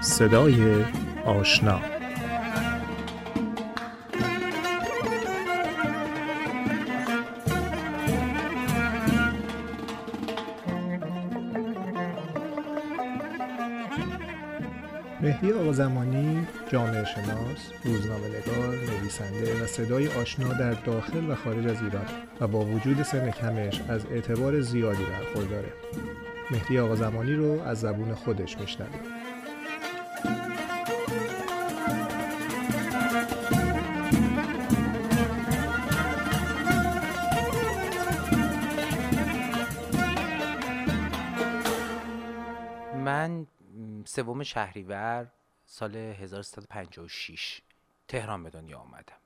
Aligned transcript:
صدای 0.00 0.84
آشنا 1.26 1.99
مهدی 15.42 15.52
آقا 15.52 15.72
زمانی 15.72 16.46
جامعه 16.72 17.04
شناس، 17.04 17.70
روزنامه 17.84 18.28
نگار، 18.28 18.76
نویسنده 18.76 19.62
و 19.62 19.66
صدای 19.66 20.08
آشنا 20.08 20.52
در 20.52 20.72
داخل 20.72 21.30
و 21.30 21.34
خارج 21.34 21.66
از 21.66 21.82
ایران 21.82 22.06
و 22.40 22.46
با 22.46 22.64
وجود 22.64 23.02
سن 23.02 23.30
کمش 23.30 23.80
از 23.88 24.06
اعتبار 24.10 24.60
زیادی 24.60 25.04
برخورداره. 25.04 25.72
مهدی 26.50 26.78
آقا 26.78 26.96
زمانی 26.96 27.34
رو 27.34 27.62
از 27.62 27.80
زبون 27.80 28.14
خودش 28.14 28.58
میشنویم. 28.58 29.00
سوم 44.10 44.42
شهریور 44.42 45.32
سال 45.64 45.96
1356 45.96 47.60
تهران 48.08 48.42
به 48.42 48.50
دنیا 48.50 48.78
آمدم 48.78 49.16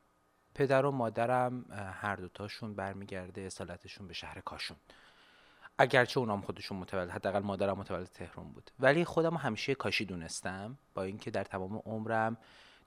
پدر 0.55 0.87
و 0.87 0.91
مادرم 0.91 1.65
هر 2.01 2.17
دوتاشون 2.17 2.75
برمیگرده 2.75 3.41
اصالتشون 3.41 4.09
به 4.09 4.15
شهر 4.15 4.41
کاشون. 4.41 4.77
اگرچه 5.79 6.21
اونام 6.21 6.41
خودشون 6.41 6.79
متولد 6.79 7.11
حداقل 7.11 7.39
مادرم 7.39 7.79
متولد 7.79 8.07
تهران 8.07 8.53
بود. 8.53 8.71
ولی 8.81 9.05
خودم 9.05 9.37
همیشه 9.37 9.75
کاشی 9.75 10.05
دونستم 10.05 10.79
با 10.95 11.03
اینکه 11.03 11.31
در 11.31 11.45
تمام 11.45 11.83
عمرم 11.87 12.37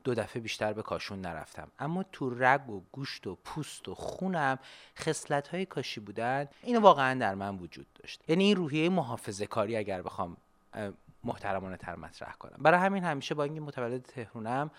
دو 0.03 0.15
دفعه 0.15 0.41
بیشتر 0.41 0.73
به 0.73 0.81
کاشون 0.81 1.21
نرفتم. 1.21 1.71
اما 1.79 2.03
تو 2.03 2.29
رگ 2.29 2.69
و 2.69 2.83
گوشت 2.91 3.27
و 3.27 3.35
پوست 3.35 3.89
و 3.89 3.95
خونم 3.95 4.59
خصلت 4.97 5.47
های 5.47 5.65
کاشی 5.65 5.99
بودن 5.99 6.47
اینو 6.63 6.79
واقعا 6.79 7.19
در 7.19 7.35
من 7.35 7.57
وجود 7.57 7.87
داشت. 7.93 8.23
یعنی 8.27 8.43
این 8.43 8.55
روحیه 8.55 8.89
محافظه 8.89 9.45
کاری 9.45 9.75
اگر 9.75 10.01
بخوام 10.01 10.37
محترمانه 11.27 11.77
تر 11.77 11.95
مطرح 11.95 12.33
کنم. 12.33 12.57
برای 12.59 12.79
همین 12.79 13.03
همیشه 13.03 13.35
با 13.35 13.43
اینکه 13.43 13.61
متولد 13.61 14.01
تهرونم 14.01 14.71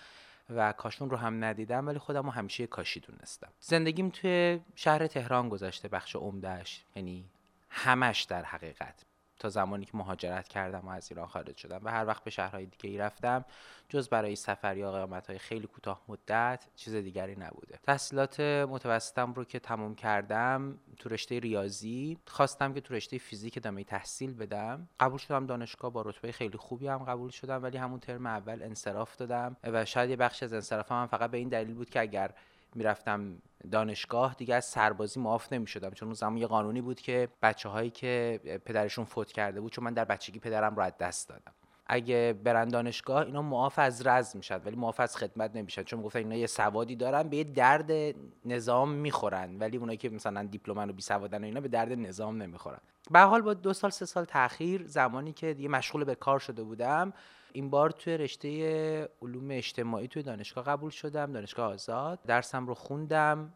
و 0.50 0.72
کاشون 0.72 1.10
رو 1.10 1.16
هم 1.16 1.44
ندیدم 1.44 1.86
ولی 1.86 1.98
خودم 1.98 2.22
رو 2.22 2.30
همیشه 2.30 2.66
کاشی 2.66 3.00
دونستم. 3.00 3.48
زندگیم 3.60 4.10
توی 4.10 4.60
شهر 4.74 5.06
تهران 5.06 5.48
گذشته 5.48 5.88
بخش 5.88 6.16
عمدهش 6.16 6.84
یعنی 6.96 7.24
همش 7.70 8.22
در 8.22 8.44
حقیقت. 8.44 9.04
تا 9.38 9.48
زمانی 9.48 9.84
که 9.84 9.96
مهاجرت 9.96 10.48
کردم 10.48 10.88
و 10.88 10.90
از 10.90 11.10
ایران 11.10 11.26
خارج 11.26 11.56
شدم. 11.56 11.80
و 11.82 11.90
هر 11.90 12.06
وقت 12.06 12.24
به 12.24 12.30
شهرهای 12.30 12.66
دیگه 12.66 12.90
ای 12.90 12.98
رفتم 12.98 13.44
جز 13.88 14.08
برای 14.08 14.36
سفر 14.36 14.76
یا 14.76 14.92
قیامت 14.92 15.26
های 15.26 15.38
خیلی 15.38 15.66
کوتاه 15.66 16.02
مدت 16.08 16.66
چیز 16.76 16.94
دیگری 16.94 17.36
نبوده. 17.36 17.78
تحصیلات 17.82 18.40
متوسطم 18.40 19.32
رو 19.32 19.44
که 19.44 19.58
تموم 19.58 19.94
کردم 19.94 20.78
تو 20.98 21.08
رشته 21.08 21.38
ریاضی 21.38 22.18
خواستم 22.26 22.74
که 22.74 22.80
تو 22.80 22.94
رشته 22.94 23.18
فیزیک 23.18 23.56
ادامه 23.56 23.84
تحصیل 23.84 24.34
بدم. 24.34 24.88
قبول 25.00 25.18
شدم 25.18 25.46
دانشگاه 25.46 25.92
با 25.92 26.02
رتبه 26.02 26.32
خیلی 26.32 26.58
خوبی 26.58 26.88
هم 26.88 26.98
قبول 26.98 27.30
شدم 27.30 27.62
ولی 27.62 27.78
همون 27.78 28.00
ترم 28.00 28.26
اول 28.26 28.62
انصراف 28.62 29.16
دادم. 29.16 29.56
و 29.64 29.84
شاید 29.84 30.10
یه 30.10 30.16
بخش 30.16 30.42
از 30.42 30.52
انصرافم 30.52 31.06
فقط 31.06 31.30
به 31.30 31.38
این 31.38 31.48
دلیل 31.48 31.74
بود 31.74 31.90
که 31.90 32.00
اگر 32.00 32.34
می‌رفتم 32.74 33.38
دانشگاه 33.70 34.34
دیگه 34.34 34.54
از 34.54 34.64
سربازی 34.64 35.20
معاف 35.20 35.52
نمی 35.52 35.66
شدم 35.66 35.90
چون 35.90 36.08
اون 36.08 36.14
زمان 36.14 36.36
یه 36.36 36.46
قانونی 36.46 36.80
بود 36.80 37.00
که 37.00 37.28
بچه 37.42 37.68
هایی 37.68 37.90
که 37.90 38.40
پدرشون 38.64 39.04
فوت 39.04 39.32
کرده 39.32 39.60
بود 39.60 39.72
چون 39.72 39.84
من 39.84 39.94
در 39.94 40.04
بچگی 40.04 40.38
پدرم 40.38 40.76
رو 40.76 40.82
از 40.82 40.92
دست 40.98 41.28
دادم. 41.28 41.52
اگه 41.86 42.34
برن 42.44 42.68
دانشگاه 42.68 43.26
اینا 43.26 43.42
معاف 43.42 43.78
از 43.78 44.06
رز 44.06 44.36
می‌شد 44.36 44.66
ولی 44.66 44.76
معاف 44.76 45.00
از 45.00 45.16
خدمت 45.16 45.56
نمیشن. 45.56 45.82
چون 45.82 46.02
گفتن 46.02 46.18
اینا 46.18 46.36
یه 46.36 46.46
سوادی 46.46 46.96
دارن 46.96 47.22
به 47.22 47.36
یه 47.36 47.44
درد 47.44 48.14
نظام 48.44 48.90
می‌خورن. 48.90 49.58
ولی 49.58 49.76
اونایی 49.76 49.98
که 49.98 50.08
مثلا 50.08 50.42
دیپلمن 50.42 50.90
و 50.90 50.92
بی 50.92 51.02
سوادن 51.02 51.42
و 51.42 51.44
اینا 51.44 51.60
به 51.60 51.68
درد 51.68 51.92
نظام 51.92 52.42
نمی‌خورن. 52.42 52.78
به 53.10 53.20
حال 53.20 53.42
با 53.42 53.54
دو 53.54 53.72
سال 53.72 53.90
سه 53.90 54.06
سال 54.06 54.24
تاخیر 54.24 54.86
زمانی 54.86 55.32
که 55.32 55.54
دیگه 55.54 55.68
مشغول 55.68 56.04
به 56.04 56.14
کار 56.14 56.38
شده 56.38 56.62
بودم 56.62 57.12
این 57.52 57.70
بار 57.70 57.90
توی 57.90 58.16
رشته 58.16 59.08
علوم 59.22 59.50
اجتماعی 59.50 60.08
توی 60.08 60.22
دانشگاه 60.22 60.64
قبول 60.64 60.90
شدم 60.90 61.32
دانشگاه 61.32 61.72
آزاد. 61.72 62.18
درسم 62.26 62.66
رو 62.66 62.74
خوندم 62.74 63.52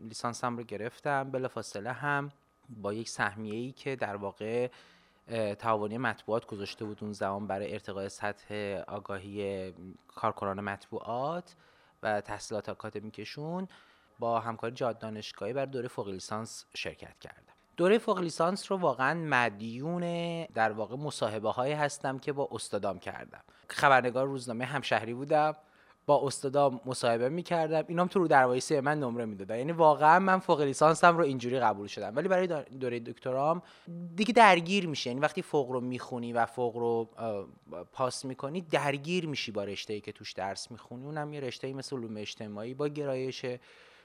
لیسانسم 0.00 0.56
رو 0.56 0.62
گرفتم 0.62 1.30
بلافاصله 1.30 1.92
هم 1.92 2.28
با 2.68 2.92
یک 2.92 3.08
سهمیه 3.08 3.54
ای 3.54 3.72
که 3.72 3.96
در 3.96 4.16
واقع 4.16 4.68
تعاونی 5.58 5.98
مطبوعات 5.98 6.46
گذاشته 6.46 6.84
بود 6.84 6.98
اون 7.02 7.12
زمان 7.12 7.46
برای 7.46 7.72
ارتقای 7.72 8.08
سطح 8.08 8.54
آگاهی 8.88 9.72
کارکنان 10.08 10.60
مطبوعات 10.60 11.54
و 12.02 12.20
تحصیلات 12.20 12.68
آکادمیکشون 12.68 13.68
با 14.18 14.40
همکاری 14.40 14.74
جاد 14.74 14.98
دانشگاهی 14.98 15.52
بر 15.52 15.66
دوره 15.66 15.88
فوق 15.88 16.08
لیسانس 16.08 16.64
شرکت 16.74 17.18
کردم. 17.18 17.49
دوره 17.80 17.98
فوق 17.98 18.18
لیسانس 18.18 18.72
رو 18.72 18.78
واقعا 18.78 19.14
مدیون 19.14 20.02
در 20.44 20.72
واقع 20.72 20.96
مصاحبه 20.96 21.50
هایی 21.50 21.72
هستم 21.72 22.18
که 22.18 22.32
با 22.32 22.48
استادام 22.52 22.98
کردم. 22.98 23.40
خبرنگار 23.68 24.26
روزنامه 24.26 24.64
همشهری 24.64 25.14
بودم 25.14 25.56
با 26.06 26.26
استادام 26.26 26.80
مصاحبه 26.86 27.28
می‌کردم. 27.28 27.84
اینام 27.88 28.06
تو 28.06 28.18
رو 28.18 28.28
دروایسی 28.28 28.80
من 28.80 29.00
نمره 29.00 29.24
می‌دادن. 29.24 29.58
یعنی 29.58 29.72
واقعا 29.72 30.18
من 30.18 30.38
فوق 30.38 30.60
لیسانسم 30.60 31.16
رو 31.16 31.24
اینجوری 31.24 31.60
قبول 31.60 31.86
شدم. 31.86 32.16
ولی 32.16 32.28
برای 32.28 32.46
دوره 32.80 33.00
دکترام 33.00 33.62
دیگه 34.16 34.32
درگیر 34.32 34.86
میشه 34.86 35.10
یعنی 35.10 35.20
وقتی 35.20 35.42
فوق 35.42 35.70
رو 35.70 35.80
می‌خونی 35.80 36.32
و 36.32 36.46
فوق 36.46 36.76
رو 36.76 37.08
پاس 37.92 38.24
می‌کنی 38.24 38.60
درگیر 38.60 39.26
میشی 39.26 39.52
با 39.52 39.64
رشته 39.64 40.00
که 40.00 40.12
توش 40.12 40.32
درس 40.32 40.70
می‌خونی. 40.70 41.04
اونم 41.04 41.32
یه 41.32 41.40
رشته 41.40 41.72
مثل 41.72 41.96
علوم 41.96 42.16
اجتماعی 42.16 42.74
با 42.74 42.88
گرایش 42.88 43.46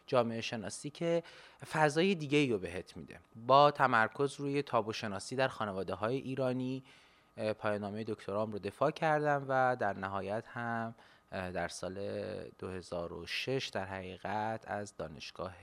جامعه 0.08 0.42
شناسی 0.42 0.90
که 0.90 1.24
فضای 1.72 2.16
دیگه 2.16 2.52
رو 2.52 2.60
بهت 2.60 2.98
میده. 2.98 3.20
با 3.36 3.72
تمرکز 3.72 4.40
روی 4.40 4.62
تابو 4.62 4.94
شناسی 4.94 5.36
در 5.36 5.48
خانواده 5.48 5.94
های 5.94 6.18
ایرانی 6.18 6.84
پایانامه 7.60 8.04
دکترام 8.04 8.52
رو 8.52 8.60
دفاع 8.60 8.92
کردم 8.92 9.46
و 9.48 9.78
در 9.80 9.94
نهایت 9.94 10.44
هم 10.48 10.96
در 11.32 11.68
سال 11.68 11.96
2006 12.60 13.68
در 13.74 13.86
حقیقت 13.86 14.68
از 14.68 14.98
دانشگاه 14.98 15.54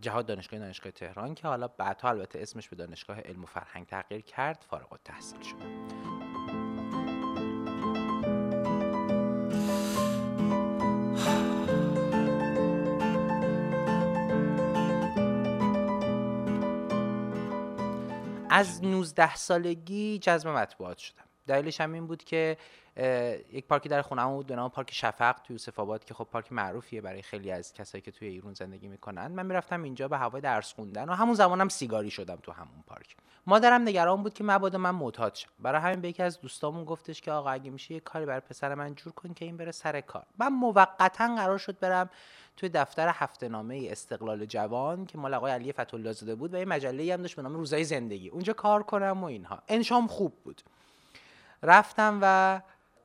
جهاد 0.00 0.26
دانشگاه 0.26 0.60
دانشگاه 0.60 0.92
تهران 0.92 1.34
که 1.34 1.48
حالا 1.48 1.68
بعدها 1.68 2.08
البته 2.08 2.42
اسمش 2.42 2.68
به 2.68 2.76
دانشگاه 2.76 3.20
علم 3.20 3.42
و 3.42 3.46
فرهنگ 3.46 3.86
تغییر 3.86 4.20
کرد 4.20 4.64
فارغ 4.70 4.92
التحصیل 4.92 5.42
شدم. 5.42 6.27
از 18.58 18.84
19 18.84 19.36
سالگی 19.36 20.18
جذب 20.18 20.48
مطبوعات 20.48 20.98
شدم. 20.98 21.24
دلیلش 21.46 21.80
هم 21.80 21.92
این 21.92 22.06
بود 22.06 22.24
که 22.24 22.56
یک 23.52 23.66
پارکی 23.66 23.88
در 23.88 24.02
خونم 24.02 24.34
بود 24.34 24.46
به 24.46 24.56
نام 24.56 24.70
پارک 24.70 24.92
شفق 24.92 25.32
توی 25.32 25.54
یوسف 25.54 25.78
آباد 25.78 26.04
که 26.04 26.14
خب 26.14 26.24
پارک 26.24 26.52
معروفیه 26.52 27.00
برای 27.00 27.22
خیلی 27.22 27.50
از 27.50 27.74
کسایی 27.74 28.02
که 28.02 28.10
توی 28.10 28.28
ایران 28.28 28.54
زندگی 28.54 28.88
می‌کنن. 28.88 29.26
من 29.26 29.46
می‌رفتم 29.46 29.82
اینجا 29.82 30.08
به 30.08 30.18
هوای 30.18 30.40
درس 30.40 30.72
خوندن 30.72 31.08
و 31.08 31.12
همون 31.12 31.34
زمانم 31.34 31.68
سیگاری 31.68 32.10
شدم 32.10 32.36
تو 32.42 32.52
همون 32.52 32.84
پارک. 32.86 33.16
مادرم 33.46 33.82
نگران 33.82 34.22
بود 34.22 34.34
که 34.34 34.44
مبادا 34.44 34.78
من 34.78 34.90
معتاد 34.90 35.34
شم. 35.34 35.48
برای 35.58 35.80
همین 35.80 36.00
به 36.00 36.08
یکی 36.08 36.22
از 36.22 36.40
دوستامون 36.40 36.84
گفتش 36.84 37.20
که 37.20 37.32
آقا 37.32 37.50
اگه 37.50 37.70
میشه 37.70 37.94
یه 37.94 38.00
کاری 38.00 38.26
برای 38.26 38.40
پسر 38.40 38.74
من 38.74 38.94
جور 38.94 39.12
کن 39.12 39.34
که 39.34 39.44
این 39.44 39.56
بره 39.56 39.72
سر 39.72 40.00
کار. 40.00 40.26
من 40.38 40.48
موقتا 40.48 41.34
قرار 41.36 41.58
شد 41.58 41.78
برم 41.78 42.10
توی 42.56 42.68
دفتر 42.68 43.08
هفته 43.08 43.48
نامه 43.48 43.88
استقلال 43.90 44.46
جوان 44.46 45.06
که 45.06 45.18
مال 45.18 45.34
آقای 45.34 45.52
علی 45.52 45.72
فتولا 45.72 46.12
زاده 46.12 46.34
بود 46.34 46.54
و 46.54 46.58
یه 46.58 46.64
مجله 46.64 47.14
هم 47.14 47.22
داشت 47.22 47.36
به 47.36 47.42
نام 47.42 47.54
روزای 47.54 47.84
زندگی. 47.84 48.28
اونجا 48.28 48.52
کار 48.52 48.82
کنم 48.82 49.22
و 49.22 49.24
اینها. 49.24 49.62
انشام 49.68 50.06
خوب 50.06 50.32
بود. 50.44 50.62
رفتم 51.62 52.18
و 52.22 52.60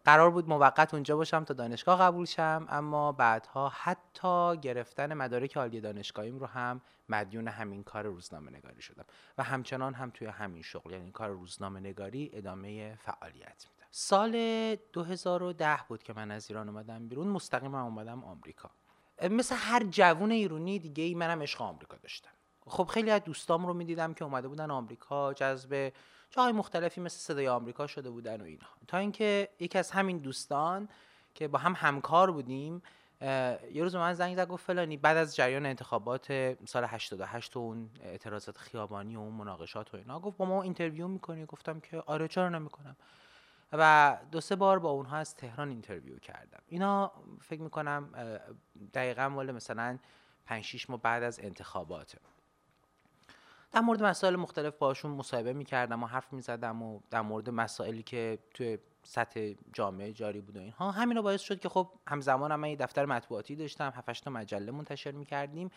قرار 0.05 0.31
بود 0.31 0.49
موقت 0.49 0.93
اونجا 0.93 1.17
باشم 1.17 1.43
تا 1.43 1.53
دانشگاه 1.53 1.99
قبول 1.99 2.25
شم 2.25 2.65
اما 2.69 3.11
بعدها 3.11 3.69
حتی 3.69 4.57
گرفتن 4.57 5.13
مدارک 5.13 5.57
عالی 5.57 5.81
دانشگاهیم 5.81 6.39
رو 6.39 6.45
هم 6.45 6.81
مدیون 7.09 7.47
همین 7.47 7.83
کار 7.83 8.05
روزنامه 8.05 8.51
نگاری 8.51 8.81
شدم 8.81 9.05
و 9.37 9.43
همچنان 9.43 9.93
هم 9.93 10.09
توی 10.09 10.27
همین 10.27 10.61
شغل 10.61 10.91
یعنی 10.91 11.11
کار 11.11 11.29
روزنامه 11.29 11.79
نگاری 11.79 12.29
ادامه 12.33 12.95
فعالیت 12.95 13.65
میدم. 13.71 13.87
سال 13.91 14.31
2010 14.93 15.79
بود 15.87 16.03
که 16.03 16.13
من 16.13 16.31
از 16.31 16.49
ایران 16.49 16.69
اومدم 16.69 17.07
بیرون 17.07 17.27
مستقیم 17.27 17.75
اومدم 17.75 18.23
آمریکا. 18.23 18.69
مثل 19.31 19.55
هر 19.57 19.83
جوون 19.83 20.31
ایرانی 20.31 20.79
دیگه 20.79 21.03
ای 21.03 21.15
منم 21.15 21.41
عشق 21.41 21.61
آمریکا 21.61 21.97
داشتم. 21.97 22.29
خب 22.67 22.83
خیلی 22.83 23.11
از 23.11 23.23
دوستام 23.23 23.67
رو 23.67 23.73
می‌دیدم 23.73 24.13
که 24.13 24.25
اومده 24.25 24.47
بودن 24.47 24.71
آمریکا 24.71 25.33
جذب 25.33 25.91
جاهای 26.35 26.51
مختلفی 26.51 27.01
مثل 27.01 27.17
صدای 27.17 27.47
آمریکا 27.47 27.87
شده 27.87 28.09
بودن 28.09 28.41
و 28.41 28.43
اینها. 28.43 28.69
تا 28.87 28.97
اینکه 28.97 29.49
یکی 29.59 29.77
از 29.77 29.91
همین 29.91 30.17
دوستان 30.17 30.89
که 31.35 31.47
با 31.47 31.59
هم 31.59 31.73
همکار 31.77 32.31
بودیم 32.31 32.81
یه 33.21 33.83
روز 33.83 33.95
من 33.95 34.13
زنگ 34.13 34.35
زد 34.35 34.47
گفت 34.47 34.65
فلانی 34.65 34.97
بعد 34.97 35.17
از 35.17 35.35
جریان 35.35 35.65
انتخابات 35.65 36.55
سال 36.65 36.83
88 36.83 37.55
و 37.55 37.59
اون 37.59 37.89
اعتراضات 38.01 38.57
خیابانی 38.57 39.15
و 39.15 39.19
اون 39.19 39.33
مناقشات 39.33 39.93
و 39.93 39.97
اینا 39.97 40.19
گفت 40.19 40.37
با 40.37 40.45
ما 40.45 40.63
interview 40.63 41.07
می‌کنی؟ 41.07 41.45
گفتم 41.45 41.79
که 41.79 42.03
آره 42.05 42.27
چرا 42.27 42.49
نمی‌کنم؟ 42.49 42.95
و 43.73 44.17
دو 44.31 44.41
سه 44.41 44.55
بار 44.55 44.79
با 44.79 44.89
اونها 44.89 45.17
از 45.17 45.35
تهران 45.35 45.69
interview 45.69 46.19
کردم. 46.19 46.61
اینا 46.67 47.11
فکر 47.41 47.61
می‌کنم 47.61 48.09
دقیقا 48.93 49.29
مال 49.29 49.51
مثلا 49.51 49.97
5 50.45 50.63
6 50.63 50.89
ماه 50.89 51.01
بعد 51.01 51.23
از 51.23 51.39
انتخابات 51.39 52.15
در 53.73 53.81
مورد 53.81 54.03
مسائل 54.03 54.35
مختلف 54.35 54.77
باشون 54.77 55.11
مصاحبه 55.11 55.53
می‌کردم 55.53 56.03
و 56.03 56.07
حرف 56.07 56.33
می‌زدم 56.33 56.81
و 56.81 56.99
در 57.09 57.21
مورد 57.21 57.49
مسائلی 57.49 58.03
که 58.03 58.39
توی 58.53 58.77
سطح 59.03 59.53
جامعه 59.73 60.13
جاری 60.13 60.41
بود 60.41 60.57
و 60.57 60.59
اینها. 60.59 60.91
همین 60.91 61.17
رو 61.17 61.23
باعث 61.23 61.41
شد 61.41 61.59
که 61.59 61.69
خب 61.69 61.89
همزمان 62.07 62.51
هم 62.51 62.59
من 62.59 62.69
یه 62.69 62.75
دفتر 62.75 63.05
مطبوعاتی 63.05 63.55
داشتم 63.55 63.93
7 63.95 64.23
تا 64.23 64.31
مجله 64.31 64.71
منتشر 64.71 65.11
می‌کردیم. 65.11 65.71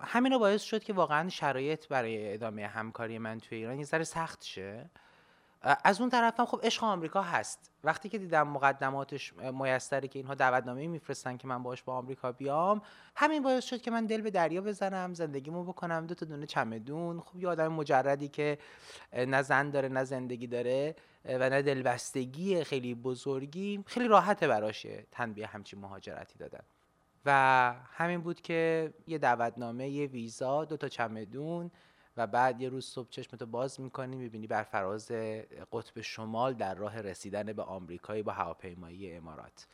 همین 0.00 0.32
رو 0.32 0.38
باعث 0.38 0.62
شد 0.62 0.84
که 0.84 0.92
واقعا 0.92 1.28
شرایط 1.28 1.88
برای 1.88 2.34
ادامه 2.34 2.66
همکاری 2.66 3.18
من 3.18 3.38
توی 3.38 3.58
ایران 3.58 3.78
یه 3.78 3.84
ذره 3.84 4.04
سخت 4.04 4.44
شه. 4.44 4.90
از 5.62 6.00
اون 6.00 6.10
طرف 6.10 6.40
هم 6.40 6.46
خب 6.46 6.60
عشق 6.62 6.84
آمریکا 6.84 7.22
هست. 7.22 7.70
وقتی 7.84 8.08
که 8.08 8.18
دیدم 8.18 8.48
مقدماتش 8.48 9.32
میسره 9.32 10.08
که 10.08 10.18
اینها 10.18 10.34
دعوتنامه 10.34 10.86
میفرستن 10.86 11.36
که 11.36 11.48
من 11.48 11.62
باش 11.62 11.82
با 11.82 11.94
آمریکا 11.94 12.32
بیام 12.32 12.82
همین 13.16 13.42
باعث 13.42 13.64
شد 13.64 13.80
که 13.80 13.90
من 13.90 14.06
دل 14.06 14.20
به 14.20 14.30
دریا 14.30 14.60
بزنم 14.60 15.14
زندگیمو 15.14 15.64
بکنم 15.64 16.06
دو 16.06 16.14
تا 16.14 16.26
دونه 16.26 16.46
چمدون 16.46 17.20
خب 17.20 17.36
یه 17.36 17.48
آدم 17.48 17.68
مجردی 17.68 18.28
که 18.28 18.58
نه 19.12 19.42
زن 19.42 19.70
داره 19.70 19.88
نه 19.88 20.04
زندگی 20.04 20.46
داره 20.46 20.94
و 21.24 21.50
نه 21.50 21.62
دلبستگی 21.62 22.64
خیلی 22.64 22.94
بزرگی 22.94 23.84
خیلی 23.86 24.08
راحته 24.08 24.48
براشه 24.48 25.06
تنبیه 25.10 25.46
همچین 25.46 25.80
مهاجرتی 25.80 26.38
دادن. 26.38 26.62
و 27.24 27.74
همین 27.92 28.20
بود 28.20 28.40
که 28.40 28.92
یه 29.06 29.18
دعوتنامه 29.18 29.88
یه 29.88 30.06
ویزا 30.06 30.64
دو 30.64 30.76
تا 30.76 30.88
چمدون 30.88 31.70
و 32.18 32.26
بعد 32.26 32.60
یه 32.60 32.68
روز 32.68 32.84
صبح 32.84 33.08
چشمتو 33.10 33.46
باز 33.46 33.80
می‌کنی 33.80 34.16
می‌بینی 34.16 34.46
بر 34.46 34.62
فراز 34.62 35.10
قطب 35.72 36.00
شمال 36.00 36.54
در 36.54 36.74
راه 36.74 37.00
رسیدن 37.00 37.52
به 37.52 37.62
آمریکایی 37.62 38.22
با 38.22 38.32
هواپیمایی 38.32 39.12
امارات 39.12 39.66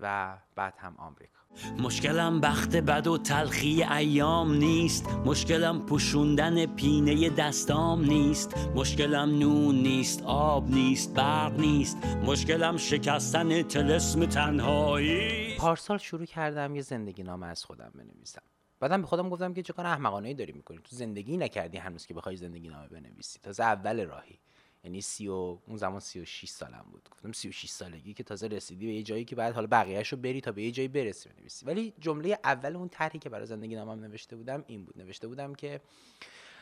و 0.00 0.38
بعد 0.54 0.74
هم 0.78 0.96
آمریکا. 0.96 1.32
مشکلم 1.78 2.40
بخت 2.40 2.76
بد 2.76 3.06
و 3.06 3.18
تلخی 3.18 3.82
ایام 3.82 4.54
نیست. 4.54 5.08
مشکلم 5.08 5.86
پوشوندن 5.86 6.66
پینه 6.66 7.30
دستام 7.30 8.04
نیست. 8.04 8.58
مشکلم 8.58 9.38
نون 9.38 9.74
نیست 9.74 10.22
آب 10.22 10.70
نیست 10.70 11.14
برق 11.14 11.60
نیست. 11.60 12.06
مشکلم 12.06 12.76
شکستن 12.76 13.62
تلسم 13.62 14.26
تنهایی. 14.26 15.56
پارسال 15.56 15.98
شروع 15.98 16.24
کردم 16.24 16.74
یه 16.74 16.82
زندگی 16.82 17.22
نامه 17.22 17.46
از 17.46 17.64
خودم 17.64 17.92
بنویسم. 17.94 18.42
بعدم 18.80 19.00
به 19.00 19.06
خودم 19.06 19.28
گفتم 19.28 19.54
که 19.54 19.62
چه 19.62 19.72
کار 19.72 19.86
احمقانه 19.86 20.28
ای 20.28 20.34
داری 20.34 20.52
می‌کنی؟ 20.52 20.78
تو 20.78 20.96
زندگی 20.96 21.36
نکردی 21.36 21.78
هنوز 21.78 22.06
که 22.06 22.14
بخوای 22.14 22.36
زندگی 22.36 22.68
نامه 22.68 22.88
بنویسی. 22.88 23.38
تازه 23.38 23.62
اول 23.62 24.06
راهی. 24.06 24.38
یعنی 24.84 25.00
سی 25.00 25.28
و 25.28 25.32
اون 25.66 25.76
زمان 25.76 26.00
36 26.00 26.48
سالم 26.48 26.84
بود. 26.92 27.08
گفتم 27.12 27.32
36 27.32 27.68
سالگی 27.68 28.14
که 28.14 28.22
تازه 28.22 28.46
رسیدی 28.46 28.86
به 28.86 28.92
یه 28.92 29.02
جایی 29.02 29.24
که 29.24 29.36
بعد 29.36 29.54
حالا 29.54 29.66
بقیه‌اش 29.66 30.08
رو 30.08 30.18
بری 30.18 30.40
تا 30.40 30.52
به 30.52 30.62
یه 30.62 30.70
جایی 30.70 30.88
برسی 30.88 31.28
بنویسی. 31.28 31.66
ولی 31.66 31.94
جمله 32.00 32.38
اول 32.44 32.76
اون 32.76 32.88
طرحی 32.88 33.18
که 33.18 33.28
برای 33.28 33.46
زندگی 33.46 33.74
نامم 33.74 34.00
نوشته 34.00 34.36
بودم 34.36 34.64
این 34.66 34.84
بود. 34.84 34.98
نوشته 34.98 35.28
بودم 35.28 35.54
که 35.54 35.80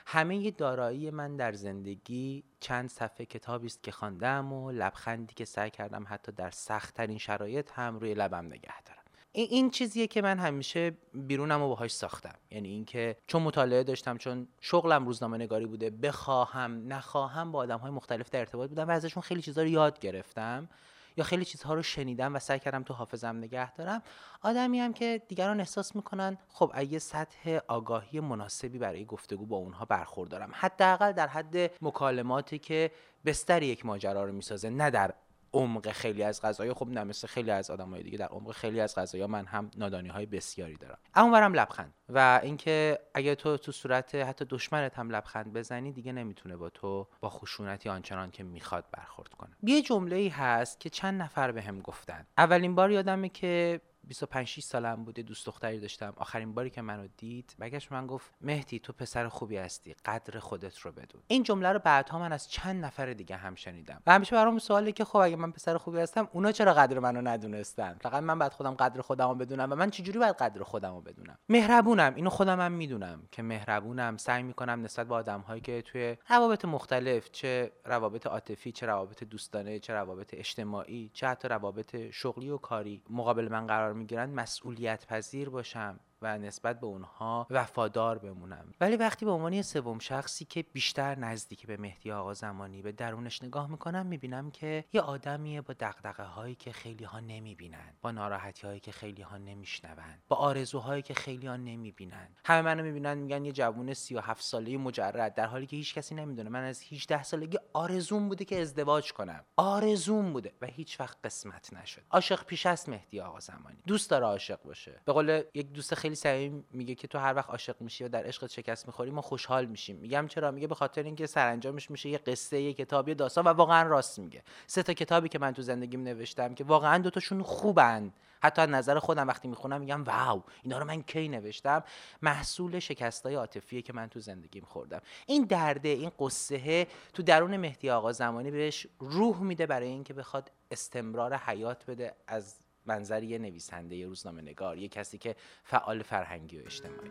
همه 0.06 0.50
دارایی 0.50 1.10
من 1.10 1.36
در 1.36 1.52
زندگی 1.52 2.44
چند 2.60 2.88
صفحه 2.88 3.26
کتابی 3.26 3.66
است 3.66 3.82
که 3.82 3.90
خواندم 3.90 4.52
و 4.52 4.70
لبخندی 4.70 5.34
که 5.34 5.44
سعی 5.44 5.70
کردم 5.70 6.04
حتی 6.08 6.32
در 6.32 6.50
سختترین 6.50 7.18
شرایط 7.18 7.70
هم 7.72 7.98
روی 7.98 8.14
لبم 8.14 8.46
نگه 8.46 8.82
دارم. 8.82 9.03
این 9.36 9.70
چیزیه 9.70 10.06
که 10.06 10.22
من 10.22 10.38
همیشه 10.38 10.92
بیرونم 11.14 11.60
رو 11.60 11.68
باهاش 11.68 11.94
ساختم. 11.94 12.34
یعنی 12.50 12.68
اینکه 12.68 13.16
چون 13.26 13.42
مطالعه 13.42 13.82
داشتم 13.82 14.16
چون 14.16 14.48
شغلم 14.60 15.06
روزنامه 15.06 15.38
نگاری 15.38 15.66
بوده 15.66 15.90
بخواهم 15.90 16.92
نخواهم 16.92 17.52
با 17.52 17.58
آدم 17.58 17.78
های 17.78 17.90
مختلف 17.90 18.30
در 18.30 18.38
ارتباط 18.38 18.68
بودم 18.68 18.88
و 18.88 18.90
ازشون 18.90 19.22
خیلی 19.22 19.42
چیزها 19.42 19.64
رو 19.64 19.70
یاد 19.70 19.98
گرفتم 19.98 20.68
یا 21.16 21.24
خیلی 21.24 21.44
چیزها 21.44 21.74
رو 21.74 21.82
شنیدم 21.82 22.34
و 22.34 22.38
سعی 22.38 22.58
کردم 22.58 22.82
تو 22.82 22.94
حافظم 22.94 23.36
نگه 23.36 23.74
دارم. 23.74 24.02
آدمی 24.42 24.80
هم 24.80 24.92
که 24.92 25.22
دیگران 25.28 25.60
احساس 25.60 25.96
می‌کنن 25.96 26.38
خب 26.48 26.70
اگه 26.74 26.98
سطح 26.98 27.58
آگاهی 27.68 28.20
مناسبی 28.20 28.78
برای 28.78 29.04
گفتگو 29.04 29.46
با 29.46 29.56
اونها 29.56 29.84
برخوردارم. 29.84 30.50
حداقل 30.54 31.12
در 31.12 31.26
حد 31.26 31.56
مکالماتی 31.82 32.58
که 32.58 32.90
بستر 33.24 33.62
یک 33.62 33.86
ماجرا 33.86 34.24
رو 34.24 34.32
می‌سازه 34.32 34.70
نه 34.70 34.90
در 34.90 35.14
عمق 35.54 35.90
خیلی 35.90 36.22
از 36.22 36.42
غذایا 36.42 36.74
خب 36.74 36.88
نه 36.88 37.04
مثل 37.04 37.26
خیلی 37.26 37.50
از 37.50 37.70
آدمای 37.70 38.02
دیگه 38.02 38.18
در 38.18 38.26
عمق 38.26 38.52
خیلی 38.52 38.80
از 38.80 38.94
غذایا 38.94 39.26
من 39.26 39.46
هم 39.46 39.70
نادانی 39.76 40.08
های 40.08 40.26
بسیاری 40.26 40.76
دارم. 40.76 40.98
اما 41.14 41.32
برم 41.32 41.54
لبخند. 41.54 41.94
و 42.08 42.40
اینکه 42.42 42.98
اگه 43.14 43.34
تو 43.34 43.56
تو 43.56 43.72
صورت 43.72 44.14
حتی 44.14 44.44
دشمنت 44.44 44.98
هم 44.98 45.10
لبخند 45.10 45.52
بزنی 45.52 45.92
دیگه 45.92 46.12
نمی‌تونه 46.12 46.56
با 46.56 46.70
تو 46.70 47.08
با 47.20 47.28
خشونتی 47.28 47.88
آنچنان 47.88 48.30
که 48.30 48.44
می‌خواد 48.44 48.84
برخورد 48.92 49.28
کنه. 49.28 49.56
یه 49.62 49.82
جمله 49.82 50.16
ای 50.16 50.28
هست 50.28 50.80
که 50.80 50.90
چند 50.90 51.22
نفر 51.22 51.52
بهم 51.52 51.80
گفتن. 51.80 52.26
اولین 52.38 52.74
بار 52.74 52.90
یادمه 52.90 53.28
که 53.28 53.80
25 54.08 54.46
6 54.46 54.62
سالم 54.62 55.04
بوده 55.04 55.22
دوست 55.22 55.46
دختری 55.46 55.80
داشتم. 55.80 56.12
آخرین 56.16 56.54
باری 56.54 56.70
که 56.70 56.82
منو 56.82 57.08
دید 57.16 57.54
برگشت 57.58 57.92
من 57.92 58.06
گفت 58.06 58.30
مهدی 58.40 58.78
تو 58.78 58.92
پسر 58.92 59.28
خوبی 59.28 59.56
هستی 59.56 59.94
قدر 60.04 60.38
خودت 60.38 60.78
رو 60.78 60.92
بدون. 60.92 61.22
این 61.26 61.42
جمله 61.42 61.72
رو 61.72 61.78
بعدها 61.78 62.18
من 62.18 62.32
از 62.32 62.50
چند 62.50 62.84
نفر 62.84 63.12
دیگه 63.12 63.36
هم 63.36 63.54
شنیدم. 63.54 64.02
و 64.06 64.12
همیشه 64.12 64.36
برام 64.36 64.58
سواله 64.58 64.92
که 64.92 65.04
خب 65.04 65.16
اگه 65.16 65.36
من 65.36 65.52
پسر 65.52 65.78
خوبی 65.78 65.98
هستم 65.98 66.28
اونا 66.32 66.52
چرا 66.52 66.74
قدر 66.74 66.98
منو 66.98 67.20
ندونستن؟ 67.20 67.96
فقط 68.00 68.22
من 68.22 68.38
بعد 68.38 68.52
خودم 68.52 68.74
قدر 68.74 69.00
خودم 69.00 69.28
رو 69.28 69.34
بدونم 69.34 69.72
و 69.72 69.74
من 69.74 69.90
چجوری 69.90 70.18
باید 70.18 70.36
قدر 70.36 70.62
خودم 70.62 70.94
رو 70.94 71.00
بدونم؟ 71.00 71.38
مهربونم 71.48 72.14
اینو 72.14 72.30
خودم 72.30 72.60
هم 72.60 72.72
می‌دونم 72.72 73.22
که 73.32 73.42
مهربونم 73.42 74.16
سعی 74.16 74.42
می‌کنم 74.42 74.82
نسبت 74.82 75.08
به 75.08 75.14
آدم 75.14 75.40
هایی 75.40 75.60
که 75.60 75.82
توی 75.82 76.16
روابط 76.28 76.64
مختلف 76.64 77.30
چه 77.30 77.72
روابط 77.84 78.26
عاطفی 78.26 78.72
چه 78.72 78.86
روابط 78.86 79.24
دوستانه 79.24 79.78
چه 79.78 79.92
روابط 79.92 80.34
اجتماعی 80.34 81.10
چه 81.14 81.26
حتی 81.26 81.48
روابط 81.48 82.10
شغلی 82.10 82.50
و 82.50 82.58
کاری 82.58 83.02
مقابل 83.10 83.48
من 83.48 83.66
قرار 83.66 83.93
می‌گیرن 83.94 84.30
مسئولیت 84.30 85.06
پذیر 85.06 85.48
باشم. 85.48 86.00
و 86.24 86.38
نسبت 86.38 86.80
به 86.80 86.86
اونها 86.86 87.46
وفادار 87.50 88.18
بمونم. 88.18 88.72
ولی 88.80 88.96
وقتی 88.96 89.24
به 89.24 89.30
عنوان 89.30 89.62
سوم 89.62 89.98
شخصی 89.98 90.44
که 90.44 90.62
بیشتر 90.62 91.18
نزدیک 91.18 91.66
به 91.66 91.76
مهدی 91.76 92.12
آقا 92.12 92.34
زمانی 92.34 92.82
به 92.82 92.92
درونش 92.92 93.42
نگاه 93.42 93.70
می‌کنم 93.70 94.06
می‌بینم 94.06 94.50
که 94.50 94.84
یه 94.92 95.00
آدمیه 95.00 95.60
با 95.60 95.74
دقدقه 95.74 96.24
هایی 96.24 96.54
که 96.54 96.72
خیلی 96.72 97.04
ها 97.04 97.20
نمی‌بینن 97.20 97.94
با 98.02 98.10
ناراحتی 98.10 98.66
هایی 98.66 98.80
که 98.80 98.92
خیلی 98.92 99.22
ها 99.22 99.38
نمیشنون 99.38 99.94
با 100.28 100.36
آرزوهایی 100.36 101.02
که 101.02 101.14
خیلی 101.14 101.46
ها 101.46 101.56
نمی‌بینن. 101.56 102.28
همه 102.44 102.62
منو 102.62 102.82
می‌بینن 102.82 103.14
میگن 103.18 103.44
یه 103.44 103.52
جوون 103.52 103.94
37 103.94 104.42
ساله 104.44 104.78
مجرد 104.78 105.34
در 105.34 105.46
حالی 105.46 105.66
که 105.66 105.76
هیچ 105.76 105.94
کسی 105.94 106.14
نمی‌دونه. 106.14 106.50
من 106.50 106.64
از 106.64 106.82
18 106.90 107.22
سالگی 107.22 107.58
آرزوم 107.72 108.28
بوده 108.28 108.44
که 108.44 108.60
ازدواج 108.60 109.12
کنم. 109.12 109.44
آرزوم 109.56 110.32
بوده 110.32 110.52
و 110.60 110.66
هیچ 110.66 111.00
وقت 111.00 111.16
قسمت 111.24 111.72
نشد. 111.72 112.02
عاشق 112.10 112.44
پیش 112.44 112.66
است 112.66 112.88
مهدی 112.88 113.20
آقا 113.20 113.40
زمانی. 113.40 113.76
دوست 113.86 114.10
داره 114.10 114.26
عاشق 114.26 114.62
باشه. 114.62 115.00
به 115.04 115.12
قول 115.12 115.42
یک 115.54 115.72
دوست 115.72 115.94
خیلی 116.22 116.64
میگه 116.70 116.94
که 116.94 117.08
تو 117.08 117.18
هر 117.18 117.34
وقت 117.34 117.50
عاشق 117.50 117.80
میشی 117.80 118.04
و 118.04 118.08
در 118.08 118.26
عشقت 118.26 118.50
شکست 118.50 118.86
می‌خوری 118.86 119.10
ما 119.10 119.22
خوشحال 119.22 119.66
میشیم. 119.66 119.96
میگم 119.96 120.26
چرا؟ 120.28 120.50
میگه 120.50 120.66
به 120.66 120.74
خاطر 120.74 121.02
اینکه 121.02 121.26
سرانجامش 121.26 121.90
میشه 121.90 122.08
یه 122.08 122.18
قصه 122.18 122.60
یه 122.60 122.72
کتاب 122.72 123.08
یه 123.08 123.14
داستان 123.14 123.44
و 123.44 123.48
واقعا 123.48 123.88
راست 123.88 124.18
میگه. 124.18 124.42
سه 124.66 124.82
تا 124.82 124.92
کتابی 124.92 125.28
که 125.28 125.38
من 125.38 125.52
تو 125.54 125.62
زندگیم 125.62 126.02
نوشتم 126.02 126.54
که 126.54 126.64
واقعا 126.64 126.98
دوتاشون 126.98 127.42
خوبن. 127.42 128.12
حتی 128.42 128.62
از 128.62 128.68
نظر 128.68 128.98
خودم 128.98 129.28
وقتی 129.28 129.48
می‌خونم 129.48 129.80
میگم 129.80 130.04
واو 130.04 130.42
اینا 130.62 130.78
رو 130.78 130.84
من 130.84 131.02
کی 131.02 131.28
نوشتم؟ 131.28 131.84
محصول 132.22 132.78
شکستای 132.78 133.34
عاطفیه 133.34 133.82
که 133.82 133.92
من 133.92 134.08
تو 134.08 134.20
زندگیم 134.20 134.64
خوردم. 134.64 135.00
این 135.26 135.44
درده 135.44 135.88
این 135.88 136.10
قصه 136.18 136.86
تو 137.12 137.22
درون 137.22 137.56
مهدی 137.56 137.90
آقا 137.90 138.12
زمانی 138.12 138.50
بهش 138.50 138.86
روح 138.98 139.40
میده 139.40 139.66
برای 139.66 139.88
اینکه 139.88 140.14
بخواد 140.14 140.50
استمرار 140.70 141.34
حیات 141.34 141.86
بده 141.86 142.14
از 142.26 142.63
منظر 142.86 143.22
یه 143.22 143.38
نویسنده 143.38 143.96
یه 143.96 144.06
روزنامه 144.06 144.42
نگار 144.42 144.78
یه 144.78 144.88
کسی 144.88 145.18
که 145.18 145.36
فعال 145.64 146.02
فرهنگی 146.02 146.58
و 146.58 146.62
اجتماعی. 146.64 147.10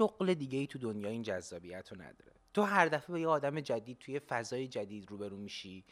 شغل 0.00 0.34
دیگه 0.34 0.58
ای 0.58 0.66
تو 0.66 0.78
دنیا 0.78 1.08
این 1.08 1.22
جذابیت 1.22 1.92
رو 1.92 2.02
نداره. 2.02 2.32
تو 2.54 2.62
هر 2.62 2.88
دفعه 2.88 3.08
با 3.08 3.18
یه 3.18 3.28
آدم 3.28 3.60
جدید 3.60 3.98
توی 3.98 4.18
فضای 4.18 4.68
جدید 4.68 5.10
روبرو 5.10 5.36
میشی 5.36 5.84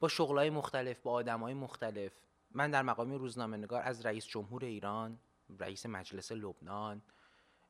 با 0.00 0.08
شغلهای 0.08 0.50
مختلف 0.50 1.00
با 1.00 1.12
آدمهای 1.12 1.54
مختلف. 1.54 2.12
من 2.50 2.70
در 2.70 2.82
مقامی 2.82 3.18
روزنامه 3.18 3.56
نگار 3.56 3.82
از 3.82 4.06
رئیس 4.06 4.26
جمهور 4.26 4.64
ایران 4.64 5.18
رئیس 5.58 5.86
مجلس 5.86 6.32
لبنان 6.32 7.02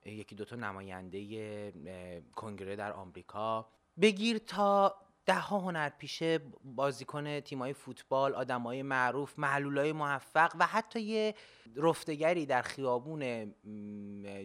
یکی 0.04 0.34
دوتا 0.34 0.56
نماینده 0.56 2.22
کنگره 2.37 2.76
در 2.76 2.92
آمریکا. 2.92 3.68
بگیر 4.00 4.38
تا 4.38 4.96
ده 5.30 5.38
ها 5.38 5.58
هنرپیشه 5.58 6.40
بازیکن 6.64 7.40
تیمای 7.40 7.72
فوتبال 7.72 8.34
آدمای 8.34 8.82
معروف 8.82 9.38
معلولای 9.38 9.92
موفق 9.92 10.52
و 10.58 10.66
حتی 10.66 11.00
یه 11.00 11.34
رفتگری 11.76 12.46
در 12.46 12.62
خیابون 12.62 13.54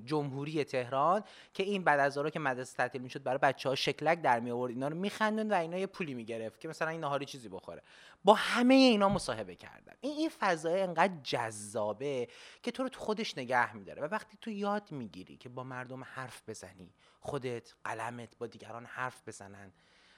جمهوری 0.05 0.63
تهران 0.63 1.23
که 1.53 1.63
این 1.63 1.83
بعد 1.83 1.99
از 1.99 2.17
که 2.33 2.39
مدرسه 2.39 2.77
تعطیل 2.77 3.01
می‌شد 3.01 3.23
برای 3.23 3.37
بچه 3.37 3.69
ها 3.69 3.75
شکلک 3.75 4.21
در 4.21 4.39
می 4.39 4.51
آورد 4.51 4.71
اینا 4.71 4.87
رو 4.87 4.95
میخندون 4.95 5.51
و 5.51 5.55
اینا 5.55 5.77
یه 5.77 5.87
پولی 5.87 6.13
می‌گرفت 6.13 6.59
که 6.59 6.67
مثلا 6.67 6.89
این 6.89 7.01
نهاری 7.01 7.25
چیزی 7.25 7.49
بخوره. 7.49 7.81
با 8.23 8.33
همه 8.33 8.73
اینا 8.73 9.09
مصاحبه 9.09 9.55
کردن 9.55 9.93
این 10.01 10.17
این 10.17 10.29
فضای 10.39 10.81
انقدر 10.81 11.13
جذابه 11.23 12.27
که 12.63 12.71
تو 12.71 12.83
رو 12.83 12.89
تو 12.89 12.99
خودش 12.99 13.37
نگه 13.37 13.75
میداره 13.75 14.01
و 14.01 14.05
وقتی 14.05 14.37
تو 14.41 14.51
یاد 14.51 14.91
می‌گیری 14.91 15.37
که 15.37 15.49
با 15.49 15.63
مردم 15.63 16.03
حرف 16.03 16.49
بزنی 16.49 16.93
خودت 17.19 17.73
قلمت 17.83 18.37
با 18.37 18.47
دیگران 18.47 18.85
حرف 18.85 19.27
بزنن 19.27 19.71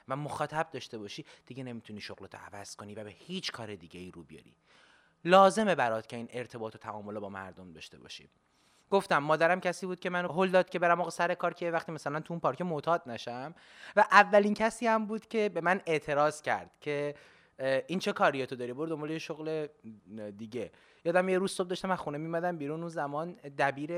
و 0.08 0.16
مخاطب 0.16 0.68
داشته 0.72 0.98
باشی 0.98 1.26
دیگه 1.46 1.64
نمی‌تونی 1.64 2.02
شغلتو 2.02 2.38
عوض 2.38 2.76
کنی 2.76 2.96
و 2.96 3.04
به 3.04 3.10
هیچ 3.10 3.52
کار 3.52 3.76
دیگه 3.76 4.00
ای 4.00 4.12
رو 4.12 4.24
بیاری. 4.24 4.56
لازمه 5.26 5.76
برات 5.76 6.08
که 6.08 6.18
این 6.18 6.28
ارتباط 6.32 6.76
و 6.76 6.78
تعامل 6.78 7.20
با 7.20 7.30
مردم 7.30 7.72
داشته 7.72 7.98
باشی. 8.00 8.30
گفتم 8.92 9.18
مادرم 9.18 9.60
کسی 9.60 9.86
بود 9.86 10.00
که 10.00 10.10
من 10.10 10.26
هل 10.26 10.50
داد 10.50 10.70
که 10.70 10.80
برم 10.80 11.02
آقا 11.02 11.10
سر 11.10 11.34
کار 11.34 11.54
که 11.54 11.72
وقتی 11.72 11.92
مثلا 11.92 12.20
تو 12.20 12.34
اون 12.34 12.40
پارک 12.40 12.62
معتاد 12.62 13.04
نشم. 13.06 13.56
و 13.96 14.06
اولین 14.12 14.54
کسی 14.54 14.88
هم 14.88 15.06
بود 15.06 15.28
که 15.28 15.50
به 15.50 15.62
من 15.62 15.82
اعتراض 15.86 16.42
کرد 16.42 16.72
که 16.82 17.16
این 17.88 18.00
چه 18.00 18.14
کاریه 18.14 18.46
تو 18.46 18.56
داری؟ 18.56 18.74
برو 18.74 18.86
دنبال 18.86 19.18
شغل 19.18 19.68
دیگه. 20.38 20.72
یادم 21.08 21.30
یه 21.30 21.38
روز 21.38 21.52
صبح 21.52 21.68
داشتم 21.68 21.92
از 21.92 22.00
خونه 22.00 22.18
میمدم 22.18 22.58
بیرون 22.58 22.80
اون 22.80 22.90
زمان 22.90 23.34
دبیر 23.34 23.92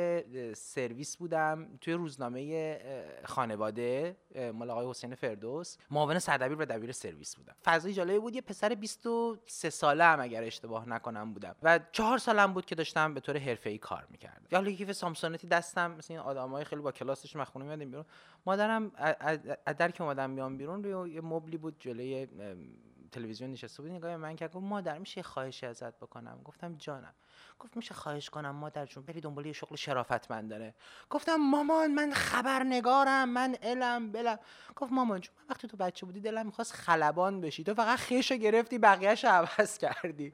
سرویس 0.54 1.18
بودم 1.18 1.68
توی 1.82 1.94
روزنامه 1.94 2.80
خانواده 3.25 4.16
مال 4.54 4.70
آقای 4.70 4.89
حسین 4.89 5.16
فردوس. 5.16 5.78
معاون 5.92 6.20
سردبیر 6.20 6.62
و 6.62 6.66
دبیر 6.66 6.92
سرویس 6.92 7.36
بودم. 7.36 7.56
فضای 7.66 7.94
جالبی 7.94 8.20
بود 8.20 8.36
یه 8.36 8.42
پسر 8.42 8.75
23 8.75 9.70
ساله 9.70 10.04
هم 10.04 10.20
اگر 10.20 10.44
اشتباه 10.44 10.89
نکنم 10.89 11.34
بودم. 11.34 11.56
و 11.63 11.80
چهار 11.92 12.18
سالم 12.18 12.54
بود 12.54 12.66
که 12.66 12.75
داشتم 12.75 13.13
به 13.13 13.20
طور 13.20 13.38
حرفه‌ای 13.38 13.78
کار 13.78 14.08
می‌کردم. 14.10 14.46
یا 14.51 14.72
کیف 14.72 14.92
سامسونتی 14.92 15.48
دستم 15.48 15.92
مثل 15.92 16.13
این 16.13 16.22
آدمای 16.22 16.63
خیلی 16.63 16.82
با 16.82 16.92
کلاسش 16.92 17.36
من 17.36 17.44
خونه 17.44 17.66
میادم 17.66 17.86
بیرون. 17.86 18.06
مادرم 18.46 18.92
از 19.66 19.78
در 19.78 19.92
که 19.92 20.04
اومدم 20.04 20.30
میام 20.30 20.58
بیرون 20.58 20.84
روی 20.84 21.13
یه 21.13 21.22
مبلی 21.22 21.58
بود 21.58 21.75
جلوی 21.80 22.28
تلویزیون 23.10 23.51
نشسته 23.51 23.82
بود 23.82 23.92
نگاه 23.92 24.18
من 24.18 24.36
کرد 24.36 24.54
گفت 24.54 24.66
مادر 24.66 24.98
میشه 24.98 25.24
خواهشی 25.24 25.66
ازت 25.66 25.98
بکنم؟ 25.98 26.42
گفتم 26.44 26.75
جانم. 26.75 27.13
گفت 27.60 27.78
میشه 27.78 27.94
خواهش 27.94 28.30
کنم 28.30 28.56
مادر 28.56 28.86
جون 28.86 29.04
بری 29.04 29.22
دنبال 29.22 29.46
یه 29.46 29.54
شغل 29.54 29.75
شرافتمندانه 29.75 30.75
گفتم 31.10 31.36
مامان 31.36 31.94
من 31.94 32.12
خبرنگارم 32.13 33.30
من 33.30 33.56
علم 33.62 34.12
بلم. 34.12 34.39
گفت 34.75 34.92
مامان 34.92 35.22
جون 35.22 35.36
وقتی 35.50 35.68
تو 35.68 35.78
بچه 35.78 36.06
بودی 36.06 36.20
دلم 36.20 36.46
می‌خواست 36.46 36.74
خلبان 36.74 37.42
بشی. 37.42 37.63
تو 37.63 37.74
فقط 37.74 38.00
خیشو 38.00 38.36
گرفتی 38.36 38.78
بقیهش 38.78 39.25
عوض 39.25 39.78
کردی. 39.78 40.34